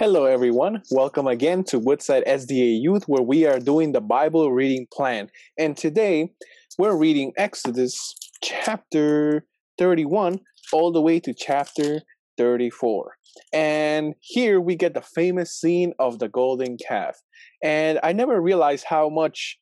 Hello, 0.00 0.24
everyone. 0.24 0.80
Welcome 0.90 1.26
again 1.26 1.62
to 1.64 1.78
Woodside 1.78 2.24
SDA 2.24 2.80
Youth, 2.80 3.04
where 3.04 3.22
we 3.22 3.44
are 3.44 3.60
doing 3.60 3.92
the 3.92 4.00
Bible 4.00 4.50
reading 4.50 4.86
plan. 4.90 5.28
And 5.58 5.76
today 5.76 6.32
we're 6.78 6.96
reading 6.96 7.34
Exodus 7.36 8.14
chapter 8.42 9.44
31 9.76 10.40
all 10.72 10.90
the 10.90 11.02
way 11.02 11.20
to 11.20 11.34
chapter 11.34 12.00
34. 12.38 13.12
And 13.52 14.14
here 14.20 14.58
we 14.58 14.74
get 14.74 14.94
the 14.94 15.02
famous 15.02 15.52
scene 15.52 15.92
of 15.98 16.18
the 16.18 16.30
golden 16.30 16.78
calf. 16.78 17.18
And 17.62 18.00
I 18.02 18.14
never 18.14 18.40
realized 18.40 18.86
how 18.88 19.10
much 19.10 19.58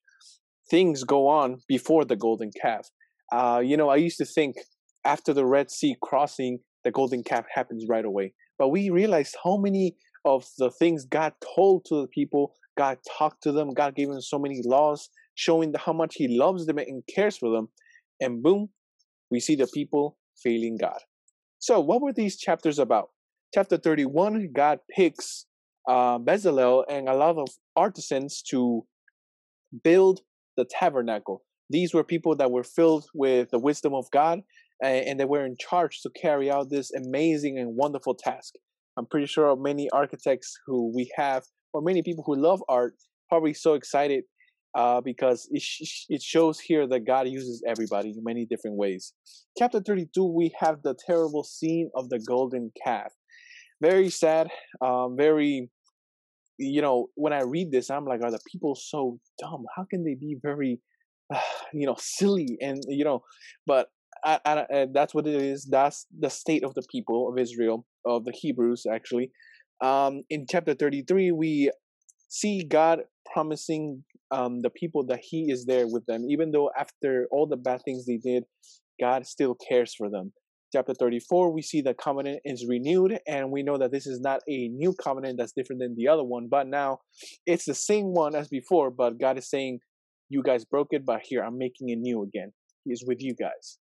things 0.70 1.02
go 1.02 1.26
on 1.26 1.62
before 1.66 2.04
the 2.04 2.14
golden 2.14 2.52
calf. 2.62 2.86
Uh, 3.32 3.60
you 3.64 3.76
know, 3.76 3.88
I 3.88 3.96
used 3.96 4.18
to 4.18 4.24
think 4.24 4.54
after 5.04 5.34
the 5.34 5.44
Red 5.44 5.72
Sea 5.72 5.96
crossing, 6.00 6.60
the 6.84 6.92
golden 6.92 7.24
calf 7.24 7.46
happens 7.52 7.86
right 7.88 8.04
away. 8.04 8.34
But 8.56 8.68
we 8.68 8.90
realized 8.90 9.36
how 9.42 9.56
many 9.56 9.96
of 10.24 10.46
the 10.58 10.70
things 10.70 11.04
God 11.04 11.32
told 11.54 11.84
to 11.86 12.02
the 12.02 12.08
people, 12.08 12.54
God 12.76 12.98
talked 13.18 13.42
to 13.44 13.52
them, 13.52 13.72
God 13.74 13.94
gave 13.94 14.08
them 14.08 14.20
so 14.20 14.38
many 14.38 14.60
laws, 14.64 15.10
showing 15.34 15.72
how 15.76 15.92
much 15.92 16.14
He 16.16 16.28
loves 16.28 16.66
them 16.66 16.78
and 16.78 17.02
cares 17.12 17.36
for 17.36 17.50
them. 17.50 17.68
And 18.20 18.42
boom, 18.42 18.70
we 19.30 19.40
see 19.40 19.56
the 19.56 19.66
people 19.66 20.16
failing 20.42 20.76
God. 20.76 20.98
So, 21.58 21.80
what 21.80 22.02
were 22.02 22.12
these 22.12 22.36
chapters 22.36 22.78
about? 22.78 23.10
Chapter 23.54 23.78
31, 23.78 24.50
God 24.52 24.80
picks 24.94 25.46
uh, 25.88 26.18
Bezalel 26.18 26.84
and 26.88 27.08
a 27.08 27.14
lot 27.14 27.36
of 27.36 27.48
artisans 27.74 28.42
to 28.50 28.84
build 29.82 30.20
the 30.56 30.64
tabernacle. 30.64 31.42
These 31.70 31.94
were 31.94 32.04
people 32.04 32.36
that 32.36 32.50
were 32.50 32.64
filled 32.64 33.06
with 33.14 33.50
the 33.50 33.58
wisdom 33.58 33.94
of 33.94 34.10
God 34.10 34.42
and 34.82 35.18
they 35.18 35.24
were 35.24 35.44
in 35.44 35.56
charge 35.58 36.02
to 36.02 36.10
carry 36.10 36.50
out 36.50 36.70
this 36.70 36.92
amazing 36.92 37.58
and 37.58 37.74
wonderful 37.76 38.14
task. 38.14 38.54
I'm 38.98 39.06
pretty 39.06 39.26
sure 39.26 39.54
many 39.56 39.88
architects 39.90 40.58
who 40.66 40.92
we 40.94 41.10
have, 41.16 41.44
or 41.72 41.80
many 41.80 42.02
people 42.02 42.24
who 42.26 42.34
love 42.34 42.60
art, 42.68 42.94
probably 43.28 43.54
so 43.54 43.74
excited 43.74 44.24
uh, 44.76 45.00
because 45.00 45.48
it, 45.52 45.62
sh- 45.62 46.04
it 46.08 46.20
shows 46.20 46.58
here 46.58 46.86
that 46.88 47.06
God 47.06 47.28
uses 47.28 47.62
everybody 47.66 48.10
in 48.10 48.24
many 48.24 48.44
different 48.44 48.76
ways. 48.76 49.14
Chapter 49.56 49.80
32, 49.80 50.24
we 50.24 50.52
have 50.58 50.82
the 50.82 50.96
terrible 51.06 51.44
scene 51.44 51.90
of 51.94 52.08
the 52.08 52.18
golden 52.18 52.72
calf. 52.84 53.12
Very 53.80 54.10
sad, 54.10 54.50
um, 54.80 55.16
very, 55.16 55.70
you 56.58 56.82
know, 56.82 57.06
when 57.14 57.32
I 57.32 57.42
read 57.42 57.70
this, 57.70 57.90
I'm 57.90 58.04
like, 58.04 58.22
are 58.22 58.32
the 58.32 58.40
people 58.50 58.74
so 58.74 59.20
dumb? 59.38 59.64
How 59.76 59.86
can 59.88 60.02
they 60.04 60.14
be 60.14 60.36
very, 60.42 60.80
uh, 61.32 61.40
you 61.72 61.86
know, 61.86 61.96
silly? 61.98 62.58
And, 62.60 62.82
you 62.88 63.04
know, 63.04 63.22
but 63.64 63.90
I, 64.24 64.86
that's 64.92 65.14
what 65.14 65.26
it 65.26 65.40
is. 65.40 65.66
That's 65.70 66.06
the 66.16 66.30
state 66.30 66.64
of 66.64 66.74
the 66.74 66.82
people 66.90 67.28
of 67.28 67.38
Israel, 67.38 67.86
of 68.04 68.24
the 68.24 68.32
Hebrews, 68.32 68.84
actually. 68.90 69.30
Um, 69.82 70.22
in 70.30 70.46
chapter 70.48 70.74
33, 70.74 71.32
we 71.32 71.70
see 72.28 72.64
God 72.64 73.00
promising 73.32 74.04
um, 74.30 74.60
the 74.60 74.70
people 74.70 75.06
that 75.06 75.20
He 75.22 75.50
is 75.50 75.66
there 75.66 75.86
with 75.86 76.04
them, 76.06 76.26
even 76.28 76.50
though 76.50 76.70
after 76.78 77.26
all 77.30 77.46
the 77.46 77.56
bad 77.56 77.82
things 77.84 78.06
they 78.06 78.16
did, 78.16 78.44
God 79.00 79.26
still 79.26 79.54
cares 79.54 79.94
for 79.94 80.10
them. 80.10 80.32
Chapter 80.70 80.92
34, 80.92 81.50
we 81.52 81.62
see 81.62 81.80
the 81.80 81.94
covenant 81.94 82.40
is 82.44 82.66
renewed, 82.68 83.18
and 83.26 83.50
we 83.50 83.62
know 83.62 83.78
that 83.78 83.90
this 83.90 84.06
is 84.06 84.20
not 84.20 84.40
a 84.48 84.68
new 84.68 84.94
covenant 85.02 85.38
that's 85.38 85.52
different 85.52 85.80
than 85.80 85.94
the 85.96 86.08
other 86.08 86.24
one, 86.24 86.48
but 86.50 86.66
now 86.66 86.98
it's 87.46 87.64
the 87.64 87.74
same 87.74 88.12
one 88.12 88.34
as 88.34 88.48
before, 88.48 88.90
but 88.90 89.18
God 89.18 89.38
is 89.38 89.48
saying, 89.48 89.78
You 90.28 90.42
guys 90.42 90.66
broke 90.66 90.88
it, 90.90 91.06
but 91.06 91.20
here 91.24 91.42
I'm 91.42 91.56
making 91.56 91.88
it 91.88 91.98
new 91.98 92.22
again. 92.22 92.52
He 92.84 92.92
is 92.92 93.02
with 93.06 93.18
you 93.20 93.34
guys 93.34 93.78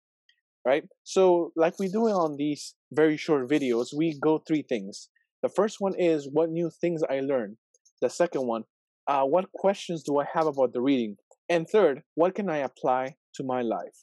right? 0.64 0.84
So, 1.04 1.52
like 1.56 1.78
we 1.78 1.88
do 1.88 2.08
on 2.08 2.36
these 2.36 2.74
very 2.92 3.16
short 3.16 3.48
videos, 3.48 3.88
we 3.94 4.18
go 4.20 4.38
three 4.38 4.62
things. 4.62 5.08
The 5.42 5.48
first 5.48 5.76
one 5.78 5.94
is 5.98 6.28
what 6.30 6.50
new 6.50 6.70
things 6.70 7.02
I 7.08 7.20
learned. 7.20 7.56
The 8.00 8.08
second 8.08 8.46
one, 8.46 8.64
uh, 9.06 9.24
what 9.24 9.52
questions 9.52 10.02
do 10.02 10.18
I 10.18 10.24
have 10.32 10.46
about 10.46 10.72
the 10.72 10.80
reading? 10.80 11.16
And 11.48 11.68
third, 11.68 12.02
what 12.14 12.34
can 12.34 12.48
I 12.48 12.58
apply 12.58 13.16
to 13.34 13.44
my 13.44 13.60
life? 13.60 13.94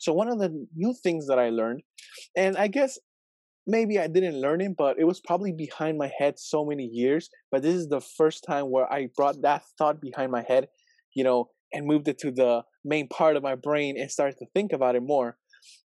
So, 0.00 0.12
one 0.12 0.28
of 0.28 0.38
the 0.38 0.66
new 0.74 0.94
things 1.02 1.26
that 1.26 1.38
I 1.38 1.50
learned, 1.50 1.82
and 2.36 2.56
I 2.56 2.68
guess 2.68 2.98
maybe 3.66 3.98
I 3.98 4.06
didn't 4.06 4.40
learn 4.40 4.60
it, 4.60 4.76
but 4.76 4.98
it 4.98 5.04
was 5.04 5.20
probably 5.20 5.52
behind 5.52 5.98
my 5.98 6.10
head 6.18 6.38
so 6.38 6.64
many 6.64 6.84
years. 6.84 7.28
But 7.50 7.62
this 7.62 7.74
is 7.74 7.88
the 7.88 8.00
first 8.00 8.44
time 8.46 8.70
where 8.70 8.90
I 8.90 9.08
brought 9.14 9.42
that 9.42 9.64
thought 9.76 10.00
behind 10.00 10.30
my 10.32 10.44
head, 10.46 10.68
you 11.14 11.24
know, 11.24 11.50
and 11.72 11.86
moved 11.86 12.08
it 12.08 12.18
to 12.18 12.30
the 12.30 12.62
main 12.84 13.08
part 13.08 13.36
of 13.36 13.42
my 13.42 13.56
brain 13.56 14.00
and 14.00 14.10
started 14.10 14.38
to 14.38 14.46
think 14.54 14.72
about 14.72 14.94
it 14.94 15.02
more 15.02 15.36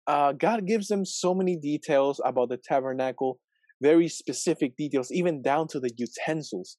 uh, 0.07 0.33
God 0.33 0.65
gives 0.65 0.87
them 0.87 1.05
so 1.05 1.33
many 1.33 1.57
details 1.57 2.21
about 2.25 2.49
the 2.49 2.57
tabernacle, 2.57 3.39
very 3.81 4.07
specific 4.07 4.75
details, 4.77 5.11
even 5.11 5.41
down 5.41 5.67
to 5.69 5.79
the 5.79 5.91
utensils. 5.97 6.77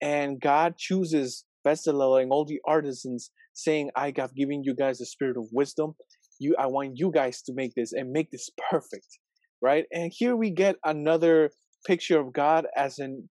And 0.00 0.40
God 0.40 0.76
chooses 0.78 1.44
Bezalel 1.66 2.22
and 2.22 2.30
all 2.30 2.44
the 2.44 2.60
artisans, 2.66 3.30
saying, 3.52 3.90
"I 3.96 4.12
have 4.16 4.34
given 4.34 4.62
you 4.64 4.74
guys 4.74 4.98
the 4.98 5.06
spirit 5.06 5.36
of 5.36 5.48
wisdom. 5.52 5.94
You, 6.38 6.54
I 6.58 6.66
want 6.66 6.92
you 6.94 7.10
guys 7.10 7.42
to 7.42 7.52
make 7.54 7.74
this 7.74 7.92
and 7.92 8.12
make 8.12 8.30
this 8.30 8.48
perfect, 8.70 9.18
right?" 9.60 9.86
And 9.92 10.12
here 10.14 10.36
we 10.36 10.50
get 10.50 10.76
another 10.84 11.50
picture 11.86 12.20
of 12.20 12.32
God 12.32 12.66
as 12.76 12.98
an 12.98 13.28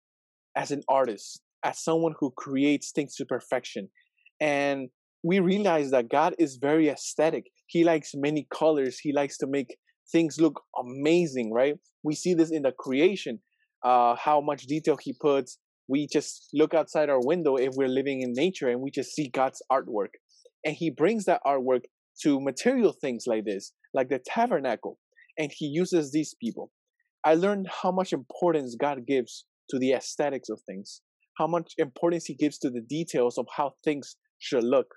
as 0.56 0.72
an 0.72 0.81
artist, 0.88 1.41
as 1.63 1.84
someone 1.84 2.16
who 2.19 2.31
creates 2.31 2.91
things 2.91 3.16
to 3.16 3.25
perfection. 3.25 3.90
And 4.40 4.90
we 5.24 5.40
realize 5.40 5.91
that 5.91 6.09
God 6.09 6.35
is 6.40 6.57
very 6.57 6.88
aesthetic. 6.88 7.45
He 7.68 7.84
likes 7.84 8.12
many 8.14 8.48
colors. 8.53 9.00
He 9.00 9.12
likes 9.12 9.38
to 9.40 9.48
make 9.48 9.78
things 10.12 10.40
look 10.40 10.62
amazing, 10.80 11.52
right? 11.52 11.76
We 12.03 12.16
see 12.16 12.34
this 12.34 12.52
in 12.52 12.62
the 12.64 12.72
creation, 12.72 13.40
uh, 13.84 14.16
how 14.16 14.42
much 14.42 14.64
detail 14.64 14.98
He 15.02 15.14
puts. 15.14 15.58
We 15.88 16.08
just 16.12 16.50
look 16.54 16.74
outside 16.74 17.09
our 17.09 17.20
window 17.24 17.56
if 17.56 17.72
we're 17.75 17.88
living 17.88 18.22
in 18.22 18.34
nature 18.34 18.70
and 18.70 18.81
we 18.81 18.92
just 18.92 19.14
see 19.14 19.30
God's 19.30 19.62
artwork. 19.72 20.14
And 20.64 20.75
He 20.75 20.90
brings 20.90 21.25
that 21.25 21.42
artwork 21.46 21.81
to 22.24 22.40
material 22.40 22.94
things 22.94 23.25
like 23.28 23.46
this, 23.46 23.74
like 23.94 24.09
the 24.09 24.20
tabernacle. 24.25 25.00
And 25.38 25.52
He 25.56 25.66
uses 25.66 26.12
these 26.12 26.36
people. 26.42 26.72
I 27.24 27.36
learned 27.36 27.68
how 27.81 27.92
much 27.92 28.14
importance 28.14 28.75
God 28.80 29.06
gives 29.08 29.46
to 29.70 29.80
the 29.80 29.94
aesthetics 29.94 30.50
of 30.50 30.62
things, 30.68 31.02
how 31.38 31.48
much 31.48 31.74
importance 31.78 32.25
He 32.25 32.36
gives 32.36 32.58
to 32.59 32.70
the 32.70 32.81
details 32.81 33.38
of 33.38 33.48
how 33.56 33.74
things 33.84 34.16
should 34.40 34.64
look 34.64 34.88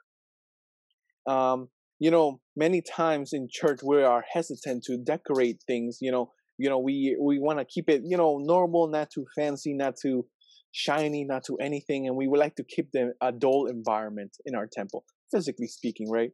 um, 1.28 1.69
you 1.98 2.10
know, 2.10 2.41
many 2.56 2.81
times 2.82 3.32
in 3.32 3.48
church 3.50 3.81
we 3.82 4.03
are 4.03 4.25
hesitant 4.32 4.84
to 4.84 4.97
decorate 4.97 5.62
things. 5.66 5.98
You 6.00 6.12
know, 6.12 6.32
you 6.59 6.69
know, 6.69 6.78
we 6.78 7.16
we 7.20 7.38
want 7.38 7.59
to 7.59 7.64
keep 7.64 7.88
it, 7.88 8.03
you 8.04 8.16
know, 8.16 8.38
normal, 8.38 8.88
not 8.88 9.10
too 9.10 9.26
fancy, 9.36 9.75
not 9.75 9.94
too 10.00 10.26
shiny, 10.72 11.25
not 11.25 11.44
too 11.44 11.56
anything, 11.59 12.06
and 12.06 12.16
we 12.16 12.28
would 12.28 12.41
like 12.41 12.56
to 12.56 12.64
keep 12.64 12.91
the 12.92 13.12
a 13.20 13.32
dull 13.32 13.66
environment 13.66 14.36
in 14.44 14.54
our 14.54 14.66
temple, 14.66 15.04
physically 15.32 15.66
speaking, 15.69 16.10
right? 16.10 16.31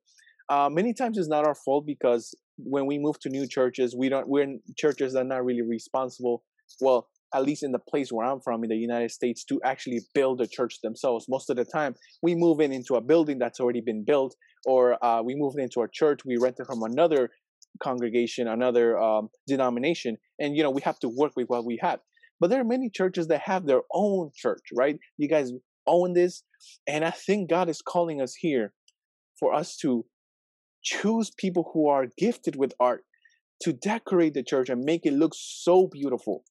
Uh, 0.48 0.68
many 0.70 0.92
times 0.92 1.16
it's 1.16 1.28
not 1.28 1.46
our 1.46 1.54
fault 1.54 1.86
because 1.86 2.34
when 2.58 2.86
we 2.86 2.98
move 2.98 3.18
to 3.20 3.30
new 3.30 3.46
churches, 3.46 3.96
we 3.96 4.08
don't 4.08 4.28
we're 4.28 4.42
in 4.42 4.60
churches 4.76 5.14
that 5.14 5.20
are 5.20 5.24
not 5.24 5.44
really 5.44 5.62
responsible. 5.62 6.42
Well, 6.80 7.08
at 7.34 7.42
least 7.42 7.64
in 7.64 7.72
the 7.72 7.78
place 7.78 8.12
where 8.12 8.24
I'm 8.24 8.40
from 8.40 8.62
in 8.62 8.70
the 8.70 8.76
United 8.76 9.10
States, 9.10 9.44
to 9.46 9.60
actually 9.64 10.00
build 10.14 10.40
a 10.40 10.46
church 10.46 10.80
themselves. 10.82 11.26
Most 11.28 11.50
of 11.50 11.56
the 11.56 11.64
time, 11.64 11.96
we 12.22 12.34
move 12.34 12.60
in 12.60 12.72
into 12.72 12.94
a 12.94 13.00
building 13.00 13.38
that's 13.38 13.58
already 13.58 13.80
been 13.80 14.04
built, 14.04 14.36
or 14.64 15.04
uh, 15.04 15.20
we 15.20 15.34
move 15.34 15.54
into 15.58 15.82
a 15.82 15.88
church, 15.92 16.20
we 16.24 16.36
rent 16.40 16.56
it 16.60 16.66
from 16.66 16.82
another 16.84 17.30
congregation, 17.82 18.46
another 18.46 18.98
um, 18.98 19.28
denomination, 19.48 20.16
and 20.38 20.56
you 20.56 20.62
know 20.62 20.70
we 20.70 20.82
have 20.82 20.98
to 21.00 21.08
work 21.08 21.32
with 21.36 21.48
what 21.48 21.66
we 21.66 21.78
have. 21.82 21.98
But 22.40 22.50
there 22.50 22.60
are 22.60 22.64
many 22.64 22.88
churches 22.88 23.26
that 23.28 23.42
have 23.42 23.66
their 23.66 23.82
own 23.92 24.30
church, 24.34 24.62
right? 24.72 24.98
You 25.18 25.28
guys 25.28 25.50
own 25.86 26.12
this, 26.14 26.44
and 26.86 27.04
I 27.04 27.10
think 27.10 27.50
God 27.50 27.68
is 27.68 27.82
calling 27.82 28.22
us 28.22 28.34
here 28.34 28.72
for 29.40 29.52
us 29.52 29.76
to 29.78 30.04
choose 30.82 31.32
people 31.36 31.70
who 31.72 31.88
are 31.88 32.06
gifted 32.16 32.54
with 32.56 32.74
art 32.78 33.04
to 33.62 33.72
decorate 33.72 34.34
the 34.34 34.42
church 34.42 34.68
and 34.68 34.84
make 34.84 35.06
it 35.06 35.14
look 35.14 35.32
so 35.34 35.88
beautiful 35.90 36.44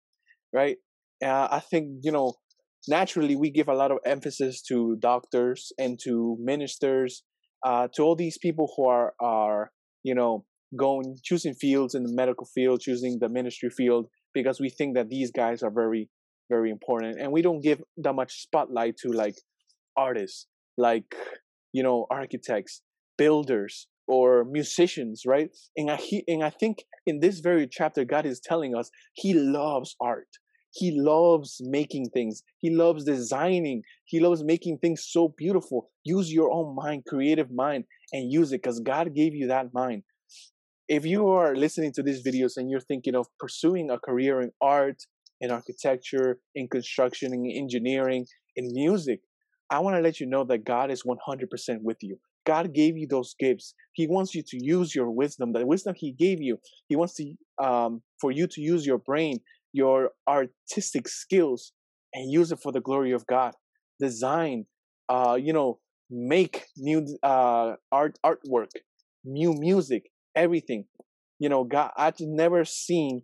right? 0.53 0.77
Uh, 1.23 1.47
I 1.51 1.59
think 1.59 1.99
you 2.01 2.11
know 2.11 2.33
naturally 2.87 3.35
we 3.35 3.49
give 3.49 3.69
a 3.69 3.73
lot 3.73 3.91
of 3.91 3.99
emphasis 4.05 4.61
to 4.63 4.97
doctors 4.99 5.71
and 5.77 5.99
to 6.03 6.37
ministers, 6.39 7.23
uh, 7.65 7.87
to 7.93 8.03
all 8.03 8.15
these 8.15 8.37
people 8.37 8.73
who 8.75 8.87
are 8.87 9.13
are 9.19 9.71
you 10.03 10.15
know 10.15 10.45
going 10.77 11.17
choosing 11.23 11.53
fields 11.53 11.95
in 11.95 12.03
the 12.03 12.13
medical 12.13 12.47
field, 12.53 12.81
choosing 12.81 13.19
the 13.19 13.29
ministry 13.29 13.69
field 13.69 14.07
because 14.33 14.59
we 14.59 14.69
think 14.69 14.95
that 14.95 15.09
these 15.09 15.31
guys 15.31 15.63
are 15.63 15.71
very 15.71 16.09
very 16.49 16.69
important, 16.69 17.19
and 17.19 17.31
we 17.31 17.41
don't 17.41 17.61
give 17.61 17.81
that 17.97 18.13
much 18.13 18.41
spotlight 18.41 18.97
to 18.97 19.09
like 19.09 19.35
artists, 19.95 20.47
like 20.77 21.15
you 21.71 21.83
know 21.83 22.05
architects, 22.09 22.81
builders, 23.17 23.87
or 24.07 24.43
musicians, 24.43 25.23
right? 25.25 25.49
And 25.77 25.89
I 25.89 25.95
he, 25.95 26.23
and 26.27 26.43
I 26.43 26.49
think 26.49 26.83
in 27.05 27.19
this 27.19 27.39
very 27.39 27.67
chapter, 27.67 28.03
God 28.05 28.25
is 28.25 28.39
telling 28.39 28.75
us 28.75 28.89
He 29.13 29.33
loves 29.33 29.95
art. 30.01 30.27
He 30.73 30.91
loves 30.99 31.61
making 31.63 32.09
things. 32.09 32.41
He 32.57 32.71
loves 32.71 33.03
designing. 33.05 33.83
He 34.05 34.19
loves 34.19 34.43
making 34.43 34.79
things 34.79 35.05
so 35.07 35.33
beautiful. 35.37 35.89
Use 36.03 36.33
your 36.33 36.51
own 36.51 36.75
mind, 36.75 37.03
creative 37.07 37.51
mind, 37.51 37.85
and 38.11 38.31
use 38.31 38.51
it 38.51 38.63
because 38.63 38.79
God 38.79 39.13
gave 39.13 39.35
you 39.35 39.47
that 39.47 39.73
mind. 39.73 40.03
If 40.89 41.05
you 41.05 41.27
are 41.29 41.55
listening 41.55 41.93
to 41.93 42.03
these 42.03 42.25
videos 42.25 42.57
and 42.57 42.69
you're 42.69 42.79
thinking 42.79 43.15
of 43.15 43.27
pursuing 43.39 43.89
a 43.89 43.99
career 43.99 44.41
in 44.41 44.51
art 44.61 45.03
in 45.43 45.51
architecture, 45.51 46.39
in 46.55 46.67
construction, 46.69 47.33
in 47.33 47.51
engineering, 47.51 48.25
in 48.55 48.71
music, 48.71 49.19
I 49.69 49.79
want 49.79 49.97
to 49.97 50.01
let 50.01 50.19
you 50.19 50.25
know 50.25 50.43
that 50.45 50.63
God 50.63 50.89
is 50.89 51.03
100% 51.03 51.81
with 51.81 51.97
you. 52.01 52.17
God 52.45 52.73
gave 52.73 52.97
you 52.97 53.07
those 53.07 53.35
gifts. 53.39 53.73
He 53.93 54.07
wants 54.07 54.33
you 54.35 54.43
to 54.47 54.57
use 54.63 54.95
your 54.95 55.09
wisdom. 55.11 55.53
The 55.53 55.65
wisdom 55.65 55.95
He 55.97 56.11
gave 56.11 56.41
you, 56.41 56.59
He 56.87 56.95
wants 56.95 57.15
to 57.15 57.33
um, 57.61 58.01
for 58.19 58.31
you 58.31 58.47
to 58.47 58.61
use 58.61 58.85
your 58.85 58.97
brain, 58.97 59.39
your 59.73 60.11
artistic 60.27 61.07
skills, 61.07 61.73
and 62.13 62.31
use 62.31 62.51
it 62.51 62.59
for 62.61 62.71
the 62.71 62.81
glory 62.81 63.11
of 63.11 63.25
God. 63.27 63.53
Design, 63.99 64.65
uh, 65.09 65.37
you 65.39 65.51
know, 65.51 65.79
make 66.09 66.65
new 66.77 67.05
uh, 67.23 67.73
art 67.91 68.17
artwork, 68.25 68.69
new 69.25 69.53
music, 69.53 70.03
everything. 70.35 70.85
You 71.39 71.49
know, 71.49 71.63
God, 71.63 71.91
I've 71.97 72.15
never 72.19 72.63
seen 72.63 73.23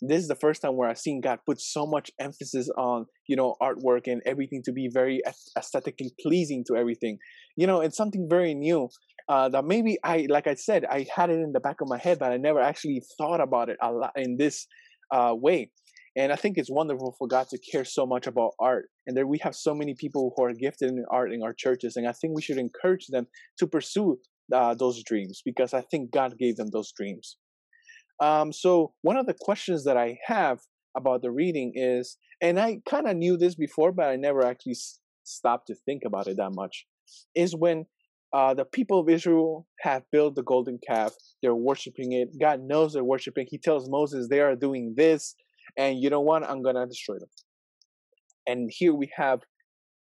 this 0.00 0.22
is 0.22 0.28
the 0.28 0.34
first 0.34 0.62
time 0.62 0.76
where 0.76 0.88
I've 0.88 0.98
seen 0.98 1.20
God 1.20 1.40
put 1.44 1.60
so 1.60 1.86
much 1.86 2.10
emphasis 2.18 2.70
on, 2.76 3.06
you 3.28 3.36
know, 3.36 3.54
artwork 3.60 4.06
and 4.06 4.22
everything 4.24 4.62
to 4.64 4.72
be 4.72 4.88
very 4.92 5.20
aesthetically 5.58 6.12
pleasing 6.20 6.64
to 6.68 6.76
everything. 6.76 7.18
You 7.56 7.66
know, 7.66 7.80
it's 7.80 7.96
something 7.96 8.26
very 8.28 8.54
new 8.54 8.88
uh, 9.28 9.48
that 9.50 9.64
maybe 9.64 9.98
I, 10.02 10.26
like 10.28 10.46
I 10.46 10.54
said, 10.54 10.84
I 10.90 11.06
had 11.14 11.30
it 11.30 11.34
in 11.34 11.52
the 11.52 11.60
back 11.60 11.80
of 11.80 11.88
my 11.88 11.98
head, 11.98 12.18
but 12.18 12.32
I 12.32 12.36
never 12.36 12.60
actually 12.60 13.02
thought 13.18 13.40
about 13.40 13.68
it 13.68 13.76
a 13.82 13.92
lot 13.92 14.12
in 14.16 14.36
this 14.38 14.66
uh, 15.14 15.34
way. 15.34 15.70
And 16.16 16.32
I 16.32 16.36
think 16.36 16.58
it's 16.58 16.70
wonderful 16.70 17.14
for 17.18 17.26
God 17.26 17.48
to 17.48 17.58
care 17.58 17.84
so 17.84 18.06
much 18.06 18.26
about 18.26 18.52
art. 18.60 18.86
And 19.06 19.16
there 19.16 19.26
we 19.26 19.38
have 19.38 19.54
so 19.54 19.74
many 19.74 19.94
people 19.94 20.32
who 20.36 20.44
are 20.44 20.52
gifted 20.52 20.90
in 20.90 21.04
art 21.10 21.32
in 21.32 21.42
our 21.42 21.52
churches. 21.52 21.96
And 21.96 22.06
I 22.06 22.12
think 22.12 22.34
we 22.34 22.42
should 22.42 22.58
encourage 22.58 23.06
them 23.08 23.26
to 23.58 23.66
pursue 23.66 24.18
uh, 24.52 24.74
those 24.74 25.02
dreams 25.02 25.42
because 25.44 25.74
I 25.74 25.82
think 25.82 26.12
God 26.12 26.38
gave 26.38 26.56
them 26.56 26.70
those 26.72 26.92
dreams. 26.92 27.36
Um, 28.20 28.52
so 28.52 28.92
one 29.02 29.16
of 29.16 29.26
the 29.26 29.34
questions 29.40 29.84
that 29.84 29.96
I 29.96 30.18
have 30.26 30.60
about 30.96 31.22
the 31.22 31.32
reading 31.32 31.72
is, 31.74 32.16
and 32.40 32.60
I 32.60 32.78
kind 32.88 33.08
of 33.08 33.16
knew 33.16 33.36
this 33.36 33.56
before, 33.56 33.90
but 33.90 34.06
I 34.06 34.16
never 34.16 34.44
actually 34.44 34.72
s- 34.72 35.00
stopped 35.24 35.66
to 35.68 35.74
think 35.74 36.02
about 36.06 36.28
it 36.28 36.36
that 36.36 36.52
much, 36.52 36.86
is 37.34 37.56
when 37.56 37.86
uh, 38.34 38.52
the 38.52 38.64
people 38.64 38.98
of 38.98 39.08
Israel 39.08 39.66
have 39.80 40.02
built 40.10 40.34
the 40.34 40.42
golden 40.42 40.78
calf, 40.86 41.14
they're 41.40 41.54
worshiping 41.54 42.12
it. 42.12 42.28
God 42.40 42.60
knows 42.60 42.92
they're 42.92 43.04
worshiping. 43.04 43.46
He 43.48 43.58
tells 43.58 43.88
Moses 43.88 44.28
they 44.28 44.40
are 44.40 44.56
doing 44.56 44.94
this, 44.96 45.34
and 45.78 45.98
you 46.02 46.10
know 46.10 46.20
what? 46.20 46.42
I'm 46.42 46.62
gonna 46.62 46.86
destroy 46.86 47.18
them. 47.18 47.30
And 48.46 48.70
here 48.72 48.92
we 48.92 49.10
have 49.16 49.40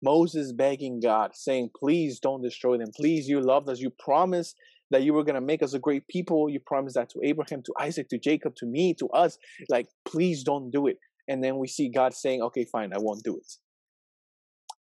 Moses 0.03 0.53
begging 0.53 1.00
God, 1.00 1.32
saying, 1.35 1.71
Please 1.76 2.21
don't 2.21 2.43
destroy 2.43 2.76
them. 2.76 2.91
Please, 2.94 3.29
you 3.29 3.41
loved 3.41 3.69
us. 3.69 3.81
You 3.81 3.91
promised 3.91 4.56
that 4.91 5.03
you 5.03 5.15
were 5.15 5.25
going 5.25 5.35
to 5.35 5.41
make 5.41 5.62
us 5.62 5.73
a 5.73 5.79
great 5.79 6.06
people. 6.09 6.49
You 6.49 6.61
promised 6.61 6.94
that 6.97 7.09
to 7.11 7.20
Abraham, 7.25 7.62
to 7.62 7.73
Isaac, 7.81 8.09
to 8.11 8.19
Jacob, 8.19 8.55
to 8.56 8.67
me, 8.67 8.94
to 8.94 9.09
us. 9.09 9.38
Like, 9.70 9.88
please 10.05 10.44
don't 10.44 10.70
do 10.70 10.87
it. 10.87 10.99
And 11.27 11.43
then 11.43 11.59
we 11.59 11.69
see 11.69 11.88
God 11.88 12.12
saying, 12.12 12.43
okay, 12.43 12.67
fine, 12.70 12.93
I 12.93 12.99
won't 12.99 13.25
do 13.25 13.37
it. 13.37 13.50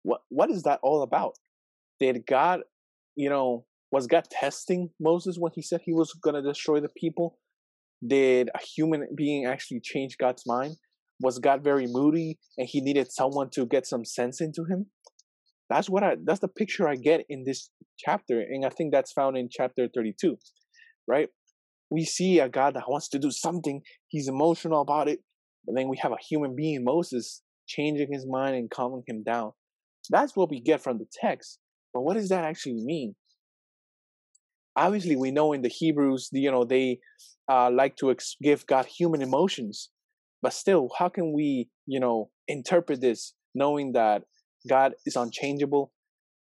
What, 0.04 0.22
what 0.30 0.50
is 0.50 0.64
that 0.64 0.80
all 0.82 1.04
about? 1.04 1.36
Did 2.00 2.26
God, 2.26 2.62
you 3.20 3.30
know, 3.30 3.66
was 3.92 4.08
God 4.08 4.28
testing 4.32 4.92
Moses 4.98 5.36
when 5.38 5.52
he 5.54 5.62
said 5.62 5.82
he 5.84 5.92
was 5.94 6.14
going 6.24 6.36
to 6.36 6.42
destroy 6.42 6.80
the 6.80 6.88
people? 6.96 7.38
Did 8.08 8.50
a 8.56 8.60
human 8.64 9.10
being 9.14 9.46
actually 9.46 9.82
change 9.82 10.16
God's 10.18 10.44
mind? 10.48 10.78
Was 11.20 11.38
God 11.38 11.62
very 11.62 11.86
moody 11.86 12.40
and 12.58 12.66
he 12.66 12.80
needed 12.80 13.12
someone 13.12 13.50
to 13.56 13.66
get 13.66 13.86
some 13.86 14.06
sense 14.06 14.40
into 14.40 14.64
him? 14.64 14.86
That's 15.70 15.90
what 15.90 16.02
I 16.02 16.16
that's 16.24 16.40
the 16.40 16.48
picture 16.48 16.88
I 16.88 16.96
get 16.96 17.26
in 17.28 17.44
this 17.46 17.70
chapter. 17.98 18.40
And 18.40 18.66
I 18.66 18.70
think 18.70 18.94
that's 18.94 19.12
found 19.12 19.38
in 19.38 19.50
chapter 19.52 19.90
32. 19.94 20.38
Right? 21.06 21.28
We 21.92 22.06
see 22.06 22.40
a 22.40 22.48
God 22.48 22.76
that 22.76 22.90
wants 22.90 23.10
to 23.10 23.20
do 23.20 23.32
something, 23.32 23.82
he's 24.08 24.30
emotional 24.30 24.80
about 24.80 25.10
it, 25.10 25.20
but 25.66 25.76
then 25.76 25.90
we 25.90 25.98
have 26.02 26.14
a 26.14 26.24
human 26.30 26.56
being, 26.56 26.86
Moses, 26.86 27.42
changing 27.68 28.14
his 28.14 28.26
mind 28.26 28.56
and 28.56 28.70
calming 28.70 29.04
him 29.06 29.24
down. 29.24 29.52
That's 30.10 30.38
what 30.38 30.50
we 30.50 30.62
get 30.62 30.82
from 30.82 31.00
the 31.00 31.08
text. 31.12 31.60
But 32.00 32.06
what 32.06 32.14
does 32.14 32.30
that 32.30 32.46
actually 32.46 32.82
mean? 32.86 33.16
Obviously, 34.78 35.18
we 35.18 35.32
know 35.32 35.52
in 35.52 35.64
the 35.64 35.68
Hebrews, 35.68 36.30
you 36.32 36.50
know, 36.50 36.64
they 36.64 37.00
uh, 37.52 37.70
like 37.70 37.98
to 37.98 38.10
ex- 38.10 38.38
give 38.42 38.66
God 38.66 38.86
human 38.86 39.22
emotions. 39.22 39.90
But 40.42 40.54
still, 40.54 40.88
how 40.98 41.10
can 41.10 41.34
we, 41.34 41.68
you 41.86 42.00
know, 42.00 42.30
interpret 42.48 43.02
this 43.02 43.34
knowing 43.54 43.92
that 43.92 44.22
God 44.70 44.94
is 45.06 45.18
unchangeable. 45.18 45.92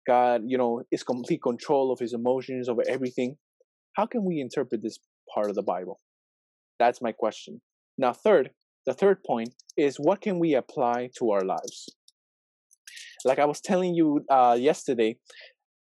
God, 0.07 0.43
you 0.45 0.57
know, 0.57 0.83
is 0.93 1.03
complete 1.03 1.41
control 1.43 1.91
of 1.91 1.99
his 1.99 2.13
emotions 2.13 2.69
over 2.69 2.83
everything. 2.87 3.35
How 3.97 4.05
can 4.05 4.23
we 4.23 4.39
interpret 4.39 4.81
this 4.81 4.97
part 5.35 5.49
of 5.49 5.55
the 5.55 5.61
Bible? 5.61 5.99
That's 6.79 7.01
my 7.01 7.11
question. 7.11 7.59
Now, 7.97 8.13
third, 8.13 8.51
the 8.85 8.93
third 8.93 9.25
point 9.27 9.49
is 9.75 9.97
what 9.97 10.21
can 10.21 10.39
we 10.39 10.53
apply 10.53 11.09
to 11.17 11.31
our 11.31 11.41
lives? 11.43 11.89
Like 13.25 13.39
I 13.39 13.45
was 13.45 13.61
telling 13.61 13.93
you 13.95 14.21
uh, 14.29 14.57
yesterday, 14.59 15.17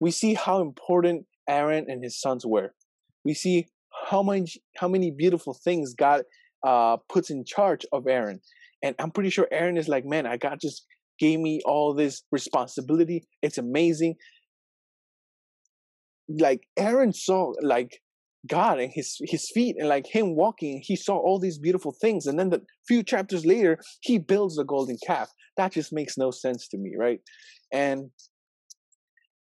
we 0.00 0.10
see 0.10 0.34
how 0.34 0.60
important 0.60 1.26
Aaron 1.48 1.86
and 1.88 2.02
his 2.02 2.20
sons 2.20 2.44
were. 2.46 2.74
We 3.24 3.34
see 3.34 3.66
how 4.08 4.22
much, 4.22 4.58
how 4.76 4.88
many 4.88 5.10
beautiful 5.10 5.54
things 5.64 5.94
God 5.94 6.22
uh, 6.66 6.98
puts 7.08 7.30
in 7.30 7.44
charge 7.44 7.84
of 7.92 8.06
Aaron, 8.06 8.40
and 8.82 8.94
I'm 8.98 9.10
pretty 9.10 9.30
sure 9.30 9.48
Aaron 9.50 9.76
is 9.76 9.88
like, 9.88 10.04
man, 10.04 10.26
I 10.26 10.36
got 10.36 10.60
just 10.60 10.84
gave 11.18 11.40
me 11.40 11.60
all 11.64 11.94
this 11.94 12.22
responsibility. 12.30 13.24
It's 13.42 13.58
amazing. 13.58 14.14
Like 16.28 16.60
Aaron 16.76 17.12
saw 17.12 17.54
like 17.62 18.00
God 18.48 18.80
and 18.80 18.90
his 18.92 19.16
his 19.20 19.50
feet 19.52 19.76
and 19.78 19.88
like 19.88 20.06
him 20.06 20.34
walking, 20.36 20.80
he 20.82 20.96
saw 20.96 21.16
all 21.16 21.38
these 21.38 21.58
beautiful 21.58 21.94
things. 22.00 22.26
And 22.26 22.38
then 22.38 22.50
the 22.50 22.62
few 22.86 23.02
chapters 23.02 23.44
later, 23.44 23.78
he 24.00 24.18
builds 24.18 24.56
the 24.56 24.64
golden 24.64 24.96
calf. 25.06 25.30
That 25.56 25.72
just 25.72 25.92
makes 25.92 26.16
no 26.16 26.30
sense 26.30 26.68
to 26.68 26.78
me, 26.78 26.94
right? 26.98 27.20
And 27.72 28.10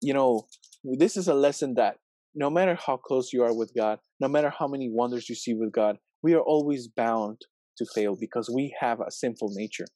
you 0.03 0.12
know, 0.12 0.47
this 0.85 1.17
is 1.17 1.29
a 1.29 1.35
lesson 1.35 1.75
that 1.75 1.97
no 2.35 2.50
matter 2.50 2.79
how 2.87 2.99
close 2.99 3.32
you 3.32 3.43
are 3.43 3.55
with 3.56 3.73
God, 3.75 3.99
no 4.20 4.29
matter 4.29 4.53
how 4.56 4.69
many 4.69 4.91
wonders 4.91 5.29
you 5.29 5.35
see 5.35 5.55
with 5.55 5.73
God, 5.73 5.97
we 6.23 6.35
are 6.35 6.41
always 6.41 6.87
bound 6.87 7.41
to 7.79 7.87
fail 7.94 8.17
because 8.19 8.50
we 8.53 8.76
have 8.81 9.00
a 9.00 9.11
sinful 9.11 9.53
nature. 9.55 9.87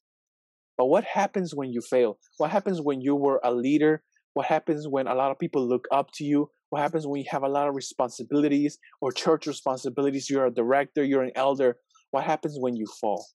But 0.77 0.85
what 0.85 1.03
happens 1.03 1.53
when 1.53 1.71
you 1.71 1.81
fail? 1.81 2.17
What 2.37 2.51
happens 2.51 2.81
when 2.81 3.01
you 3.01 3.15
were 3.15 3.39
a 3.43 3.53
leader? 3.53 4.03
What 4.33 4.47
happens 4.47 4.87
when 4.87 5.07
a 5.07 5.13
lot 5.13 5.31
of 5.31 5.37
people 5.37 5.67
look 5.67 5.87
up 5.91 6.09
to 6.15 6.23
you? 6.23 6.49
What 6.71 6.81
happens 6.81 7.05
when 7.05 7.19
you 7.19 7.27
have 7.29 7.43
a 7.43 7.49
lot 7.49 7.67
of 7.67 7.75
responsibilities 7.75 8.79
or 9.01 9.11
church 9.11 9.45
responsibilities? 9.45 10.29
You're 10.29 10.45
a 10.45 10.53
director, 10.53 11.03
you're 11.03 11.21
an 11.21 11.33
elder. 11.35 11.75
What 12.11 12.23
happens 12.23 12.55
when 12.57 12.77
you 12.77 12.85
fall? 13.01 13.25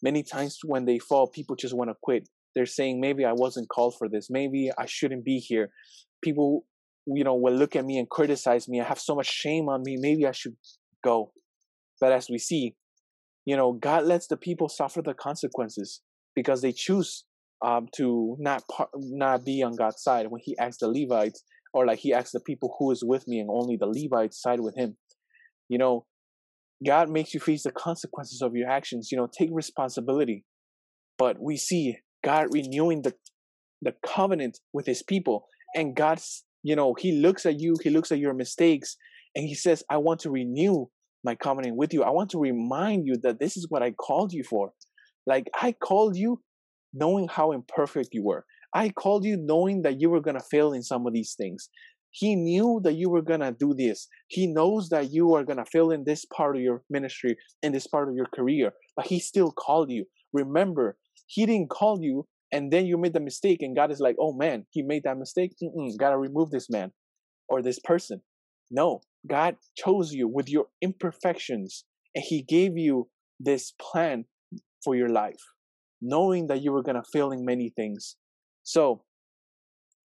Many 0.00 0.22
times 0.22 0.58
when 0.64 0.84
they 0.84 1.00
fall, 1.00 1.26
people 1.26 1.56
just 1.56 1.74
want 1.74 1.90
to 1.90 1.96
quit. 2.00 2.28
They're 2.54 2.66
saying, 2.66 3.00
maybe 3.00 3.24
I 3.24 3.32
wasn't 3.32 3.68
called 3.68 3.96
for 3.98 4.08
this. 4.08 4.28
Maybe 4.30 4.70
I 4.78 4.86
shouldn't 4.86 5.24
be 5.24 5.38
here. 5.38 5.70
People, 6.22 6.64
you 7.06 7.24
know, 7.24 7.34
will 7.34 7.52
look 7.52 7.74
at 7.74 7.84
me 7.84 7.98
and 7.98 8.08
criticize 8.08 8.68
me. 8.68 8.80
I 8.80 8.84
have 8.84 9.00
so 9.00 9.16
much 9.16 9.28
shame 9.28 9.68
on 9.68 9.82
me. 9.82 9.96
Maybe 9.98 10.24
I 10.24 10.30
should 10.30 10.54
go. 11.02 11.32
But 12.00 12.12
as 12.12 12.30
we 12.30 12.38
see, 12.38 12.76
you 13.44 13.56
know, 13.56 13.72
God 13.72 14.04
lets 14.04 14.28
the 14.28 14.36
people 14.36 14.68
suffer 14.68 15.02
the 15.02 15.14
consequences 15.14 16.00
because 16.36 16.62
they 16.62 16.70
choose 16.70 17.24
um, 17.60 17.88
to 17.96 18.36
not 18.38 18.62
par- 18.70 18.90
not 18.94 19.44
be 19.44 19.64
on 19.64 19.74
God's 19.74 20.00
side. 20.00 20.28
When 20.28 20.40
He 20.44 20.56
asks 20.58 20.78
the 20.78 20.88
Levites, 20.88 21.42
or 21.72 21.86
like 21.86 22.00
He 22.00 22.12
asks 22.12 22.32
the 22.32 22.40
people 22.40 22.76
who 22.78 22.90
is 22.90 23.02
with 23.04 23.26
me, 23.28 23.40
and 23.40 23.50
only 23.50 23.76
the 23.76 23.86
Levites 23.86 24.40
side 24.40 24.60
with 24.60 24.76
Him. 24.76 24.96
You 25.68 25.78
know, 25.78 26.06
God 26.84 27.10
makes 27.10 27.34
you 27.34 27.40
face 27.40 27.62
the 27.62 27.72
consequences 27.72 28.42
of 28.42 28.54
your 28.54 28.68
actions. 28.68 29.10
You 29.10 29.18
know, 29.18 29.26
take 29.26 29.50
responsibility. 29.52 30.44
But 31.18 31.36
we 31.40 31.56
see 31.56 31.98
God 32.24 32.48
renewing 32.52 33.02
the 33.02 33.14
the 33.82 33.94
covenant 34.06 34.58
with 34.72 34.86
His 34.86 35.02
people, 35.02 35.46
and 35.74 35.94
God's 35.94 36.44
you 36.62 36.76
know 36.76 36.94
He 36.98 37.12
looks 37.12 37.46
at 37.46 37.60
you, 37.60 37.76
He 37.82 37.90
looks 37.90 38.12
at 38.12 38.18
your 38.18 38.34
mistakes, 38.34 38.96
and 39.34 39.46
He 39.46 39.54
says, 39.54 39.82
"I 39.90 39.98
want 39.98 40.20
to 40.20 40.30
renew 40.30 40.86
my 41.24 41.34
covenant 41.34 41.76
with 41.76 41.92
you. 41.92 42.02
I 42.02 42.10
want 42.10 42.30
to 42.30 42.38
remind 42.38 43.06
you 43.06 43.16
that 43.22 43.38
this 43.40 43.56
is 43.56 43.66
what 43.68 43.82
I 43.82 43.90
called 43.90 44.32
you 44.32 44.44
for. 44.44 44.72
Like 45.26 45.48
I 45.54 45.72
called 45.72 46.16
you 46.16 46.40
knowing 46.92 47.28
how 47.28 47.52
imperfect 47.52 48.10
you 48.12 48.24
were. 48.24 48.44
I 48.74 48.90
called 48.90 49.24
you 49.24 49.36
knowing 49.36 49.82
that 49.82 50.00
you 50.00 50.10
were 50.10 50.20
going 50.20 50.38
to 50.38 50.44
fail 50.50 50.72
in 50.72 50.82
some 50.82 51.06
of 51.06 51.12
these 51.12 51.34
things. 51.34 51.68
He 52.10 52.34
knew 52.34 52.80
that 52.84 52.94
you 52.94 53.10
were 53.10 53.22
going 53.22 53.40
to 53.40 53.52
do 53.52 53.74
this. 53.74 54.08
He 54.28 54.46
knows 54.46 54.88
that 54.88 55.12
you 55.12 55.34
are 55.34 55.44
going 55.44 55.58
to 55.58 55.64
fail 55.64 55.90
in 55.90 56.04
this 56.04 56.24
part 56.24 56.56
of 56.56 56.62
your 56.62 56.82
ministry, 56.90 57.36
in 57.62 57.72
this 57.72 57.86
part 57.86 58.08
of 58.08 58.14
your 58.14 58.26
career, 58.34 58.72
but 58.96 59.06
He 59.06 59.20
still 59.20 59.52
called 59.52 59.90
you. 59.90 60.06
Remember, 60.32 60.96
He 61.26 61.46
didn't 61.46 61.70
call 61.70 61.98
you 62.00 62.26
and 62.50 62.72
then 62.72 62.86
you 62.86 62.96
made 62.96 63.12
the 63.12 63.20
mistake, 63.20 63.58
and 63.60 63.76
God 63.76 63.90
is 63.90 64.00
like, 64.00 64.16
oh 64.18 64.32
man, 64.32 64.66
He 64.70 64.82
made 64.82 65.02
that 65.04 65.18
mistake. 65.18 65.52
Mm-mm, 65.62 65.96
gotta 65.98 66.16
remove 66.16 66.50
this 66.50 66.70
man 66.70 66.92
or 67.48 67.62
this 67.62 67.78
person. 67.78 68.22
No, 68.70 69.00
God 69.26 69.56
chose 69.76 70.12
you 70.12 70.28
with 70.28 70.48
your 70.48 70.66
imperfections 70.80 71.84
and 72.14 72.24
He 72.26 72.42
gave 72.42 72.76
you 72.76 73.08
this 73.38 73.72
plan 73.80 74.24
for 74.82 74.94
your 74.94 75.08
life, 75.08 75.40
knowing 76.00 76.46
that 76.46 76.62
you 76.62 76.72
were 76.72 76.82
going 76.82 76.96
to 76.96 77.10
fail 77.12 77.32
in 77.32 77.44
many 77.44 77.70
things. 77.74 78.16
So, 78.68 79.00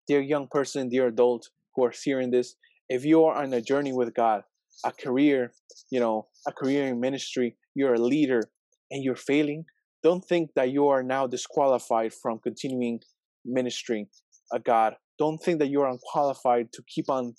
dear 0.08 0.22
young 0.22 0.48
person, 0.48 0.88
dear 0.88 1.08
adult 1.08 1.50
who 1.74 1.84
are 1.84 1.94
hearing 2.04 2.30
this, 2.30 2.58
if 2.90 3.04
you 3.04 3.26
are 3.26 3.42
on 3.42 3.52
a 3.56 3.60
journey 3.60 3.92
with 3.92 4.14
God, 4.14 4.44
a 4.86 4.92
career, 4.92 5.52
you 5.90 6.00
know, 6.00 6.28
a 6.48 6.52
career 6.52 6.86
in 6.86 7.00
ministry, 7.00 7.58
you're 7.74 7.96
a 7.96 8.00
leader, 8.00 8.44
and 8.92 9.04
you're 9.04 9.16
failing, 9.16 9.66
don't 10.04 10.24
think 10.24 10.52
that 10.56 10.70
you 10.70 10.90
are 10.90 11.02
now 11.02 11.26
disqualified 11.26 12.14
from 12.14 12.38
continuing 12.38 13.00
ministering 13.44 14.06
a 14.54 14.60
God. 14.60 14.94
Don't 15.18 15.40
think 15.40 15.58
that 15.58 15.72
you're 15.72 15.88
unqualified 15.88 16.72
to 16.74 16.84
keep 16.88 17.10
on 17.10 17.34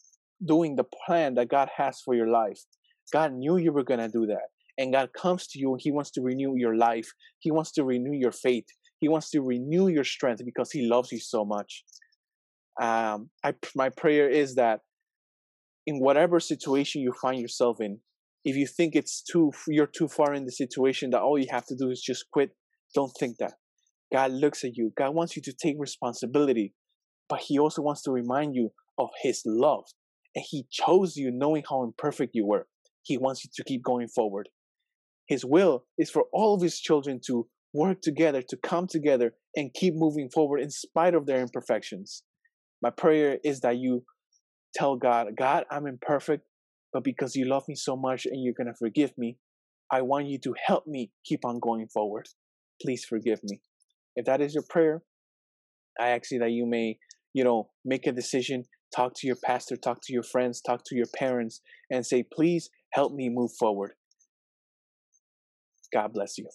doing 0.45 0.75
the 0.75 0.89
plan 1.07 1.35
that 1.35 1.49
God 1.49 1.69
has 1.77 2.01
for 2.01 2.17
your 2.17 2.31
life. 2.31 2.59
God 3.13 3.33
knew 3.33 3.59
you 3.59 3.71
were 3.71 3.85
going 3.85 4.01
to 4.01 4.09
do 4.09 4.27
that. 4.27 4.49
And 4.77 4.93
God 4.93 5.11
comes 5.17 5.47
to 5.49 5.61
you 5.61 5.71
and 5.71 5.81
He 5.81 5.93
wants 5.93 6.11
to 6.13 6.21
renew 6.21 6.57
your 6.57 6.75
life. 6.75 7.13
He 7.39 7.53
wants 7.53 7.71
to 7.75 7.85
renew 7.85 8.19
your 8.19 8.33
faith. 8.33 8.67
He 9.03 9.09
wants 9.09 9.31
to 9.31 9.41
renew 9.43 9.89
your 9.89 10.05
strength 10.05 10.43
because 10.45 10.71
He 10.71 10.87
loves 10.87 11.11
you 11.11 11.19
so 11.19 11.45
much. 11.45 11.83
Um, 12.81 13.31
I, 13.45 13.53
my 13.75 13.89
prayer 13.89 14.29
is 14.31 14.55
that 14.55 14.81
in 15.89 15.99
whatever 15.99 16.39
situation 16.39 17.03
you 17.03 17.13
find 17.21 17.41
yourself 17.41 17.81
in, 17.81 17.99
if 18.45 18.55
you 18.55 18.65
think 18.65 18.95
it's 18.95 19.21
too 19.21 19.51
you're 19.67 19.89
too 19.89 20.07
far 20.07 20.33
in 20.35 20.45
the 20.45 20.53
situation 20.53 21.11
that 21.11 21.21
all 21.21 21.37
you 21.37 21.49
have 21.51 21.67
to 21.67 21.77
do 21.77 21.91
is 21.91 22.01
just 22.01 22.27
quit, 22.33 22.51
don't 22.95 23.13
think 23.19 23.39
that. 23.39 23.55
God 24.13 24.31
looks 24.31 24.63
at 24.63 24.77
you. 24.77 24.93
God 24.97 25.17
wants 25.17 25.35
you 25.35 25.43
to 25.43 25.53
take 25.53 25.77
responsibility, 25.81 26.73
but 27.29 27.41
He 27.41 27.59
also 27.59 27.83
wants 27.83 28.03
to 28.03 28.13
remind 28.13 28.55
you 28.55 28.71
of 28.99 29.09
His 29.21 29.43
love. 29.45 29.85
And 30.37 30.45
He 30.49 30.67
chose 30.71 31.17
you 31.17 31.33
knowing 31.33 31.65
how 31.69 31.83
imperfect 31.83 32.37
you 32.37 32.47
were. 32.47 32.69
He 33.03 33.19
wants 33.19 33.43
you 33.43 33.51
to 33.57 33.65
keep 33.65 33.83
going 33.83 34.07
forward. 34.07 34.49
His 35.27 35.45
will 35.45 35.87
is 35.99 36.09
for 36.09 36.27
all 36.33 36.55
of 36.55 36.63
His 36.63 36.79
children 36.79 37.21
to 37.27 37.49
work 37.73 38.01
together, 38.03 38.43
to 38.43 38.57
come 38.57 38.87
together, 38.87 39.35
and 39.57 39.73
keep 39.75 39.95
moving 39.95 40.29
forward 40.29 40.59
in 40.61 40.71
spite 40.71 41.15
of 41.15 41.27
their 41.27 41.41
imperfections. 41.41 42.23
My 42.83 42.91
prayer 42.91 43.39
is 43.45 43.61
that 43.61 43.79
you 43.79 44.05
tell 44.75 44.97
God, 44.97 45.29
God, 45.39 45.65
I'm 45.71 45.87
imperfect, 45.87 46.45
but 46.93 47.05
because 47.05 47.37
you 47.37 47.47
love 47.47 47.65
me 47.69 47.75
so 47.75 47.97
much 47.97 48.27
and 48.27 48.43
you're 48.43 48.55
going 48.55 48.67
to 48.67 48.79
forgive 48.79 49.13
me, 49.17 49.39
I 49.91 50.03
want 50.03 50.27
you 50.27 50.39
to 50.41 50.55
help 50.67 50.87
me 50.87 51.11
keep 51.25 51.45
on 51.45 51.61
going 51.61 51.87
forward. 51.89 52.29
Please 52.81 53.05
forgive 53.05 53.41
me. 53.45 53.61
If 54.17 54.27
that 54.27 54.41
is 54.41 54.55
your 54.55 54.65
prayer, 54.69 55.03
I 56.01 56.09
ask 56.09 56.31
you 56.31 56.39
that 56.41 56.51
you 56.51 56.67
may, 56.67 56.99
you 57.35 57.45
know, 57.45 57.71
make 57.85 58.07
a 58.07 58.13
decision, 58.13 58.65
talk 58.95 59.13
to 59.17 59.27
your 59.27 59.37
pastor, 59.45 59.77
talk 59.77 60.01
to 60.05 60.13
your 60.13 60.23
friends, 60.23 60.61
talk 60.61 60.83
to 60.87 60.97
your 60.97 61.07
parents, 61.15 61.61
and 61.91 62.05
say, 62.05 62.25
please 62.33 62.71
help 62.93 63.13
me 63.13 63.29
move 63.31 63.51
forward. 63.59 63.93
God 65.93 66.13
bless 66.15 66.39
you. 66.39 66.47